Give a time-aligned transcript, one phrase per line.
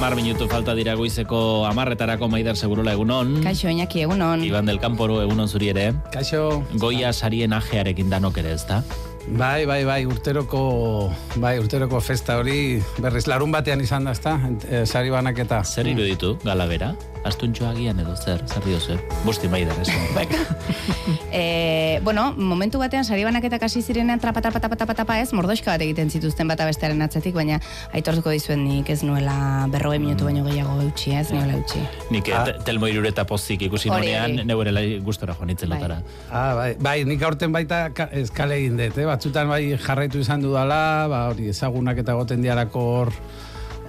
[0.00, 3.34] Amar minutu falta dira goizeko amarretarako maider segurola egunon.
[3.44, 4.40] Kaixo, Iñaki, egunon.
[4.48, 5.90] Iban del Camporo egunon zuri ere.
[6.14, 6.62] Kaixo.
[6.80, 8.80] Goia sarien ajearekin danok ere ez da?
[9.28, 14.38] Bai, bai, bai, urteroko, bai, urteroko festa hori berriz larun batean izan da, ezta?
[14.64, 15.60] E, sari banaketa.
[15.64, 16.94] Zer iruditu, galabera?
[17.28, 18.94] Astuntxo agian edo zer, zer diozu,
[19.26, 19.92] Bosti maider, ez?
[21.36, 25.74] e, bueno, momentu batean sari banaketak hasi zirenean trapa, trapa, trapa, trapa, trapa, ez, mordoxka
[25.74, 27.60] bat egiten zituzten bata bestearen atzetik, baina
[27.92, 31.84] aitortuko dizuen nik ez nuela berroge minutu baino gehiago eutxi, ez, nuela eutxi.
[32.14, 32.46] Nik ah.
[32.64, 36.00] telmo irureta pozik ikusi nonean, neurela gustora joan itzen lotara.
[36.32, 37.84] Ah, bai, bai, nik aurten baita
[38.24, 39.09] eskale egin dut, eh?
[39.10, 43.14] Batzutan bai jarraitu izan dudala, ba, hori ezagunak eta goten diarako hor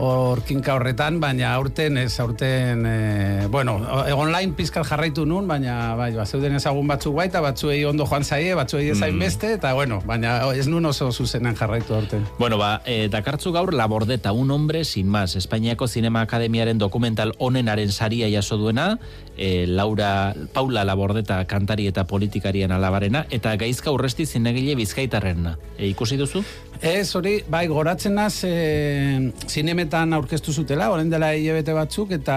[0.00, 3.76] hor kinka horretan, baina aurten ez, aurten, e, bueno,
[4.16, 8.54] online pizkal jarraitu nun, baina bai, ba, zeuden ezagun batzuk baita, batzuei ondo joan zaie,
[8.56, 9.24] batzuei ezain mm.
[9.26, 12.24] beste, eta bueno, baina ez nun oso zuzenen jarraitu aurten.
[12.38, 17.92] Bueno, ba, e, dakartzu gaur labordeta, un hombre sin más, Espainiako Zinema Akademiaren dokumental onenaren
[17.92, 18.98] saria jaso duena,
[19.36, 25.58] e, Laura, Paula Labordeta kantari eta politikarien alabarena, eta gaizka urresti zinegile bizkaitarrena.
[25.76, 26.44] E, ikusi duzu?
[26.80, 32.36] Ez, hori, bai, goratzen naz, e, zinemetan aurkeztu zutela, orain dela hilabete batzuk, eta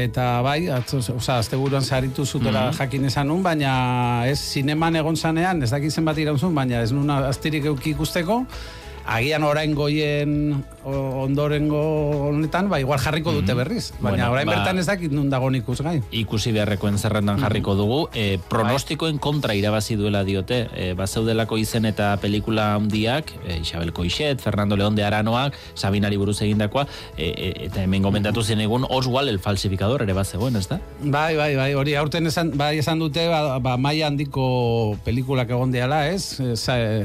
[0.00, 5.62] eta bai, oza, azte buruan zaritu zutela mm jakin esan baina ez, zineman egon zanean,
[5.62, 8.46] ez dakitzen bat iraunzun, baina ez nuna astirik eukik ikusteko,
[9.06, 11.80] agian orain goien ondorengo
[12.28, 13.40] honetan, ba, igual jarriko mhm.
[13.40, 13.84] dute berriz.
[14.02, 16.00] Baina orain ba, bertan ez dakit nun dago ikus gai.
[16.10, 17.44] Ikusi beharrekoen zerrendan mhm.
[17.44, 18.00] jarriko dugu.
[18.14, 20.66] E, pronostikoen kontra irabazi duela diote.
[20.74, 26.40] E, Bazeudelako izen eta pelikula handiak, e, Isabel Koixet, Fernando León de Aranoak, Sabinari buruz
[26.42, 30.80] egindakoa, e, e, eta hemen gomentatu zen egun Oswald el falsificador ere bazegoen, ez da?
[31.02, 35.72] Bai, bai, bai, hori aurten esan, bai esan dute, ba, ba maia handiko pelikulak egon
[35.72, 36.40] diala, ez?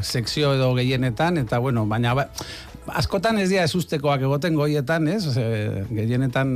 [0.07, 2.27] sekzio edo gehienetan, eta bueno, baina ba,
[2.95, 5.25] askotan ez dira ezustekoak egoten goietan, ez?
[5.27, 5.43] Ose,
[5.89, 6.51] gehienetan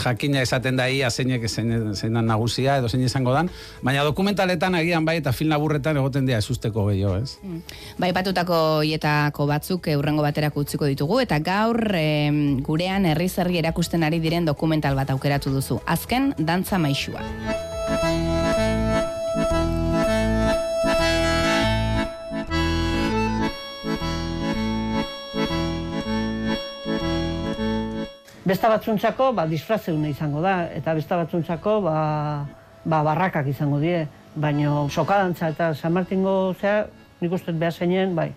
[0.00, 3.50] jakina esaten da ia zeinek zein nagusia edo zein izango dan,
[3.82, 7.38] baina dokumentaletan agian bai eta film laburretan egoten dira ezusteko gehiago, ez?
[7.42, 7.62] Mm.
[8.02, 12.30] Bai, patutako hietako batzuk urrengo baterako utziko ditugu eta gaur e,
[12.66, 15.80] gurean herri zerri erakusten ari diren dokumental bat aukeratu duzu.
[15.86, 17.26] Azken dantza maixua.
[28.50, 31.96] Besta batzuntzako ba, disfrazeuna izango da, eta besta batzuntzako ba,
[32.84, 34.06] ba, barrakak izango die.
[34.34, 36.84] Baina sokadantza eta San Martingo zea,
[37.20, 38.30] nik uste behar zeinen, bai,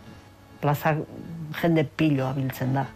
[0.62, 0.96] plaza
[1.62, 2.88] jende piloa biltzen da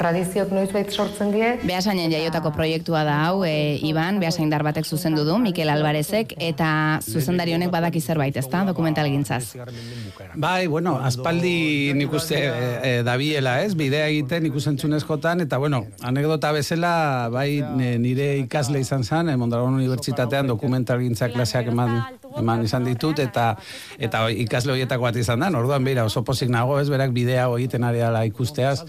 [0.00, 1.50] tradiziok noizbait sortzen die.
[1.66, 6.70] Beasainen jaiotako proiektua da hau, e, Iban, beasaindar batek zuzendu du, Mikel Alvarezek, eta
[7.04, 9.56] zuzendari honek badaki zerbait, ezta, dokumental gintzaz.
[10.40, 15.84] Bai, bueno, aspaldi nik uste e, e, dabiela, ez, bidea egiten ikusentzun eskotan, eta bueno,
[16.06, 16.94] anekdota bezala,
[17.32, 17.60] bai,
[18.00, 21.98] nire ikasle izan zen, e, Mondragon Unibertsitatean dokumental gintza klaseak eman,
[22.40, 23.52] eman izan ditut, eta
[24.00, 27.84] eta ikasle horietako bat izan da, orduan beira oso pozik nago, ez, berak bidea egiten
[27.84, 28.00] ari
[28.30, 28.80] ikusteaz,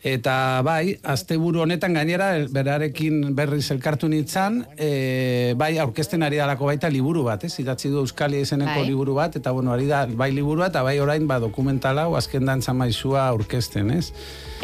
[0.00, 6.88] Eta bai, asteburu honetan gainera berarekin berriz elkartu nintzen, e, bai aurkezten ari dalako baita
[6.88, 7.52] liburu bat, ez?
[7.60, 8.86] Idatzi du Euskali izeneko bai.
[8.88, 12.72] liburu bat, eta bueno, ari da bai liburu eta bai orain ba dokumentala azken dantza
[12.72, 14.12] maizua aurkezten, ez?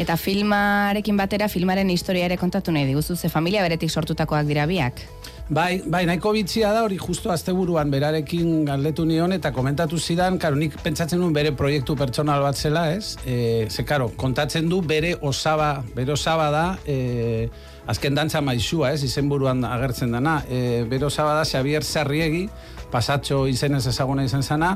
[0.01, 5.05] Eta filmarekin batera filmaren historia ere kontatu nahi diguzu, ze familia beretik sortutakoak dira biak.
[5.47, 10.57] Bai, bai, nahiko bitzia da hori justo asteburuan berarekin galdetu nion eta komentatu zidan, karo,
[10.59, 13.15] nik pentsatzen duen bere proiektu pertsonal bat zela, ez?
[13.23, 17.47] E, ze, karo, kontatzen du bere osaba, bere osaba da, e,
[17.87, 19.05] azken dantza maizua, ez?
[19.07, 20.41] Izenburuan agertzen dana.
[20.51, 22.43] E, bere osaba da, Xavier Sarriegi,
[22.91, 24.73] pasatxo izenez ezaguna izan zana,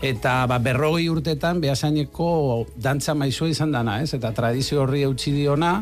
[0.00, 4.14] eta ba, berrogei urtetan behasaineko dantza maizua izan dana, ez?
[4.16, 5.76] Eta tradizio horri eutxi diona,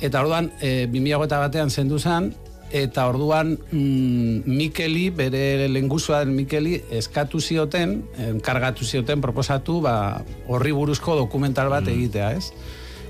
[0.00, 2.32] eta orduan, e, 2008 batean zendu zen,
[2.70, 8.00] eta orduan mm, Mikeli, bere lengusua den Mikeli, eskatu zioten,
[8.32, 11.94] enkargatu zioten proposatu, ba, horri buruzko dokumental bat mm.
[11.94, 12.50] egitea, ez?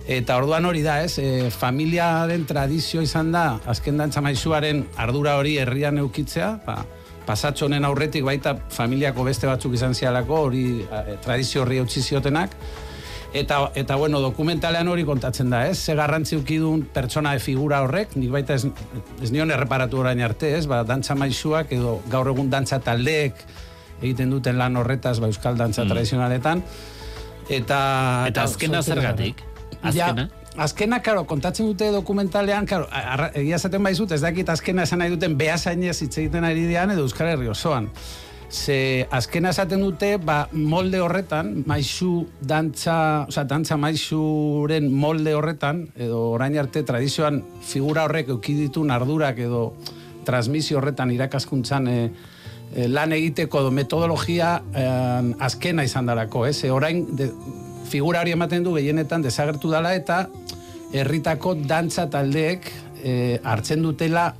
[0.07, 1.19] Eta orduan hori da, ez?
[1.19, 6.81] E, familia den tradizio izan da, azken dantza maizuaren ardura hori herrian eukitzea, ba,
[7.27, 10.67] pasatxonen aurretik baita familiako beste batzuk izan zialako, hori
[11.25, 12.55] tradizio horri eutzi ziotenak,
[13.37, 15.77] Eta, eta bueno, dokumentalean hori kontatzen da, ez?
[15.77, 18.65] Ze garrantzi ukidun pertsona de figura horrek, nik baita ez,
[19.23, 20.65] ez nion erreparatu orain arte, ez?
[20.71, 23.45] Ba, dantza maixuak edo gaur egun dantza taldeek
[24.01, 25.93] egiten duten lan horretaz ba, euskal dantza mm.
[25.93, 26.65] tradizionaletan.
[27.47, 27.81] Eta,
[28.31, 29.45] eta azkena zergatik?
[29.83, 30.27] Azkena?
[30.31, 32.89] Ja, azkena, karo, kontatzen dute dokumentalean, karo,
[33.37, 37.05] egia zaten baizut, ez dakit azkena esan nahi duten behasainez hitz egiten ari dian edo
[37.05, 37.93] Euskal Herri osoan.
[38.51, 46.21] Ze azkena esaten dute, ba, molde horretan, maizu dantza, oza, dantza maizuren molde horretan, edo
[46.37, 49.73] orain arte tradizioan figura horrek eukiditun ardurak edo
[50.27, 51.99] transmisio horretan irakaskuntzan e,
[52.87, 54.87] lan egiteko edo metodologia e,
[55.43, 56.61] azkena izan darako, ez?
[56.65, 57.31] E, orain de,
[57.87, 60.27] figura hori ematen du gehienetan desagertu dala eta
[60.95, 62.71] herritako dantza taldeek
[63.03, 64.33] e, hartzen dutela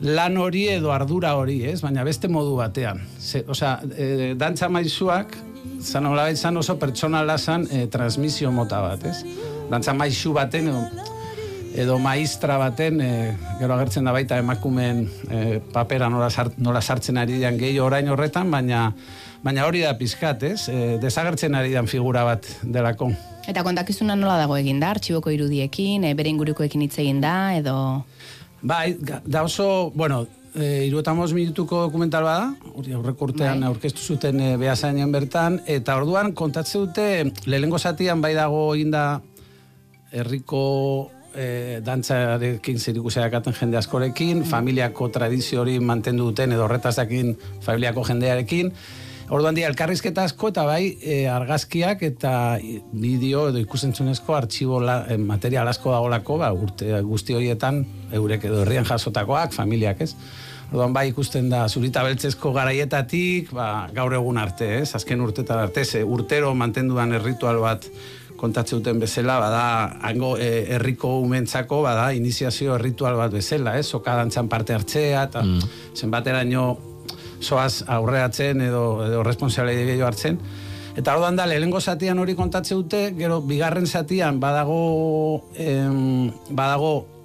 [0.00, 1.80] lan hori edo ardura hori, ez?
[1.84, 3.00] Baina beste modu batean.
[3.20, 5.36] Ze, osea, e, dantza maizuak,
[5.80, 9.22] zan hola zan oso pertsonala zan e, transmisio mota bat, ez?
[9.70, 10.82] Dantza maizu baten edo,
[11.76, 17.16] edo maistra baten, e, gero agertzen da baita emakumen e, papera nola, sart, nola sartzen
[17.20, 18.90] ari dian gehi orain horretan, baina
[19.46, 20.68] baina hori da pizkat, ez?
[20.68, 23.12] E, desagertzen ari dian figura bat delako.
[23.46, 27.76] Eta kontakizuna nola dago egin da, artxiboko irudiekin, e, bere ingurukoekin hitz egin da, edo...
[28.62, 33.68] Bai, da oso, bueno, e, iruetamos minutuko dokumental bada, hori aurreko urtean Bai.
[33.68, 37.08] aurkeztu zuten e, behazainen bertan, eta orduan kontatze dute,
[37.46, 39.20] lehenengo zatian bai dago inda
[40.10, 47.34] herriko e, dantzarekin zerikusia dakaten jende askorekin, familiako tradizio hori mantendu duten edo horretaz dakin
[47.60, 48.72] familiako jendearekin,
[49.26, 52.32] Orduan dira, elkarrizketa asko eta bai e, argazkiak eta
[52.94, 57.82] bideo edo ikusentzunezko artxibo la, e, material asko dagolako, ba, urte guzti horietan
[58.14, 60.12] eurek edo herrian jasotakoak, familiak, ez?
[60.70, 64.92] Orduan bai ikusten da zurita beltzezko garaietatik, ba, gaur egun arte, ez?
[64.94, 67.90] Azken urtetan arte, ze urtero mantenduan erritual bat
[68.38, 69.62] kontatze duten bezala, bada,
[70.06, 73.88] hango e, herriko umentzako, bada, iniziazio erritual bat bezala, ez?
[73.90, 75.72] Soka dantzan parte hartzea, eta mm.
[75.98, 76.68] zenbateraino
[77.40, 80.38] soaz aurreatzen edo, edo responsable gehiago hartzen.
[80.96, 87.15] Eta orduan da, lehenengo zatian hori kontatze dute, gero bigarren zatian badago, em, badago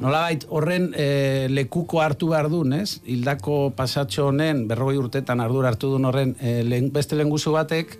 [0.00, 3.00] nolabait horren e, lekuko hartu behar duen, ez?
[3.04, 7.96] Hildako pasatxo honen, berrogei urtetan ardura hartu duen horren e, lehen, beste lenguzu batek,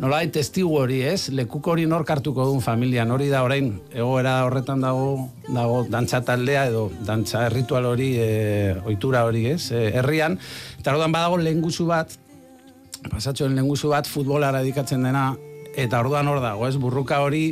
[0.00, 1.28] nolabait testigu hori, ez?
[1.36, 6.66] Lekuko hori nork hartuko duen familian, hori da orain egoera horretan dago, dago dantza taldea
[6.72, 9.68] edo dantza ritual hori, e, ohitura hori, ez?
[9.70, 10.40] E, herrian,
[10.80, 12.16] eta orduan badago lenguzu bat,
[13.12, 15.34] pasatxoen lenguzu bat futbolara dedikatzen dena,
[15.76, 16.78] eta orduan hor dago, ez?
[16.80, 17.50] Burruka hori,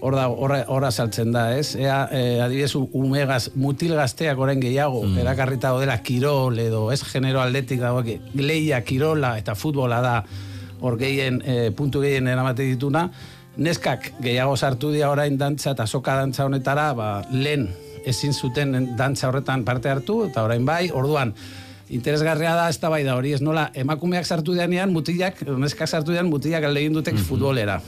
[0.00, 1.74] hor da, horra, horra saltzen da, ez?
[1.76, 5.18] Ea, e, adibidez, umegaz, mutil gazteak orain gehiago, mm.
[5.22, 8.02] erakarrita dela kirol edo, ez genero atletik dago,
[8.34, 10.14] leia, kirola eta futbola da,
[10.80, 13.08] hor gehien, e, puntu gehien eramate dituna,
[13.60, 17.68] neskak gehiago sartu dira orain dantza eta soka dantza honetara, ba, lehen
[18.08, 21.34] ezin zuten dantza horretan parte hartu, eta orain bai, orduan,
[21.90, 26.14] interesgarria da ez da bai da hori, ez nola, emakumeak sartu denean, mutilak, neskak sartu
[26.14, 27.80] denean, mutilak alde egin dutek futbolera.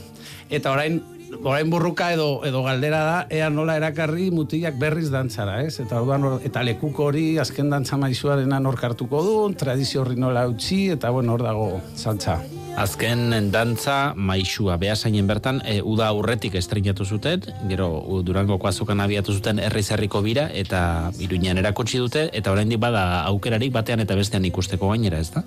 [0.53, 0.99] Eta orain,
[1.43, 5.79] orain burruka edo edo galdera da ea nola erakarri mutilak berriz dantzara, ez?
[5.83, 10.89] Eta orduan eta lekuko hori azken dantza maizuarena nork hartuko du, tradizio horri nola utzi
[10.93, 12.39] eta bueno, hor dago saltza.
[12.77, 17.89] Azken dantza maixua behasainen bertan e, uda aurretik estrenatu zuten, gero
[18.25, 23.73] Durangoko azokan abiatu zuten herriz herriko bira eta Iruñan erakutsi dute eta oraindik bada aukerarik
[23.73, 25.45] batean eta bestean ikusteko gainera, ez da?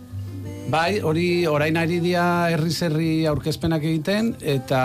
[0.67, 4.81] Bai, hori orain ari dira herriz herri aurkezpenak egiten, eta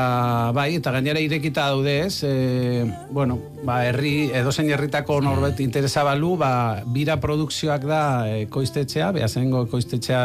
[0.53, 6.35] bai, eta gainera irekita daude ez, e, bueno, ba, herri, edozein herritako norbait interesa balu,
[6.37, 6.51] ba,
[6.85, 8.01] bira produkzioak da
[8.43, 10.21] ekoiztetxea, behazengo ekoiztetxea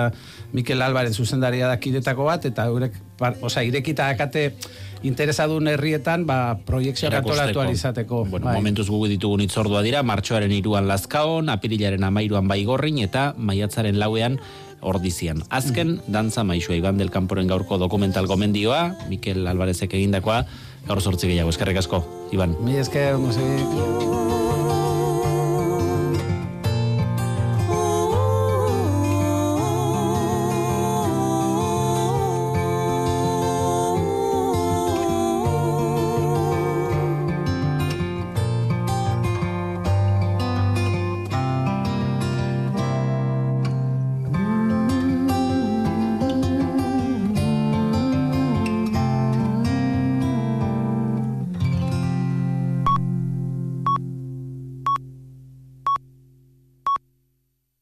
[0.53, 4.51] Mikel Alvarez zuzendaria da kidetako bat, eta eurek, par, osea, irekita dakate
[5.09, 8.27] interesadun herrietan, ba, proiektzioak antolatu ahal izateko.
[8.29, 8.59] Bueno, bai.
[8.61, 14.41] momentuz gugu ditugun itzordua dira, martxoaren iruan lazkaon, apirilaren amairuan baigorrin eta maiatzaren lauean
[14.87, 15.43] ordizian.
[15.51, 20.45] Azken, dantza maixua Iban del Camporen gaurko dokumental gomendioa, Mikel Alvarezek egindakoa,
[20.87, 22.57] gaur sortzi gehiago, eskerrik asko, Iban.
[22.63, 24.26] Mi esker, no sé...